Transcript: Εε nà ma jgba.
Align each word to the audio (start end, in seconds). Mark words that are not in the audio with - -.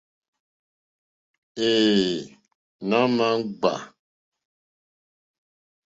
Εε 1.67 2.19
nà 2.87 2.99
ma 3.15 3.27
jgba. 3.41 3.73